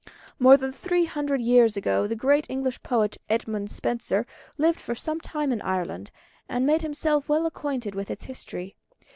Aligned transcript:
More 0.39 0.57
than 0.57 0.71
three 0.71 1.05
hundred 1.05 1.41
years 1.41 1.77
ago 1.77 2.07
the 2.07 2.15
great 2.15 2.47
English 2.49 2.81
poet, 2.81 3.17
Edmund 3.29 3.69
Spenser, 3.69 4.25
lived 4.57 4.79
for 4.81 4.95
some 4.95 5.19
time 5.21 5.51
in 5.51 5.61
Ireland, 5.61 6.09
and 6.49 6.65
made 6.65 6.81
himself 6.81 7.29
well 7.29 7.45
acquainted 7.45 7.93
with 7.93 8.09
its 8.09 8.23
history. 8.23 8.75